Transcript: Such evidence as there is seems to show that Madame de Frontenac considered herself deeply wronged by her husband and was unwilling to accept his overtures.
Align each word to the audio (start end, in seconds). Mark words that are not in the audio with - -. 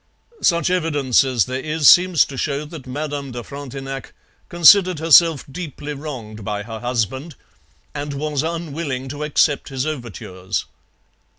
Such 0.41 0.71
evidence 0.71 1.23
as 1.23 1.45
there 1.45 1.59
is 1.59 1.87
seems 1.87 2.25
to 2.25 2.35
show 2.35 2.65
that 2.65 2.87
Madame 2.87 3.33
de 3.33 3.43
Frontenac 3.43 4.13
considered 4.49 4.97
herself 4.97 5.45
deeply 5.47 5.93
wronged 5.93 6.43
by 6.43 6.63
her 6.63 6.79
husband 6.79 7.35
and 7.93 8.11
was 8.15 8.41
unwilling 8.41 9.09
to 9.09 9.23
accept 9.23 9.69
his 9.69 9.85
overtures. 9.85 10.65